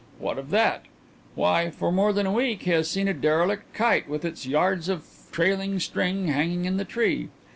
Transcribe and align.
What 0.17 0.39
of 0.39 0.49
that? 0.49 0.87
Why, 1.35 1.69
for 1.69 1.91
more 1.91 2.11
than 2.11 2.25
a 2.25 2.31
week 2.31 2.63
he 2.63 2.71
has 2.71 2.89
seen 2.89 3.07
a 3.07 3.13
derelict 3.13 3.71
kite 3.75 4.09
with 4.09 4.25
its 4.25 4.47
yards 4.47 4.89
of 4.89 5.05
trailing 5.31 5.77
string 5.79 6.27
hanging 6.29 6.65
in 6.65 6.77
the 6.77 6.85
tree. 6.85 7.29